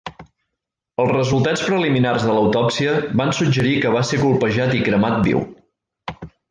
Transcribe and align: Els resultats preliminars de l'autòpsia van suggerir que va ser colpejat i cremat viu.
Els 1.03 1.11
resultats 1.15 1.65
preliminars 1.67 2.25
de 2.29 2.33
l'autòpsia 2.39 2.97
van 3.23 3.37
suggerir 3.43 3.77
que 3.85 3.95
va 3.99 4.05
ser 4.13 4.23
colpejat 4.27 4.79
i 4.81 4.85
cremat 4.89 5.25
viu. 5.31 5.49